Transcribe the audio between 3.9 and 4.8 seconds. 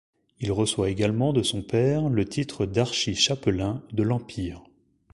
de l'Empire.